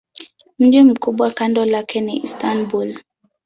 Mji 0.59 0.83
mkubwa 0.83 1.31
kando 1.31 1.65
lake 1.65 2.01
ni 2.01 2.17
Istanbul. 2.17 2.95